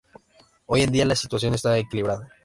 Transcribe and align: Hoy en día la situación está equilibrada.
Hoy 0.65 0.81
en 0.81 0.91
día 0.91 1.05
la 1.05 1.15
situación 1.15 1.53
está 1.53 1.77
equilibrada. 1.77 2.27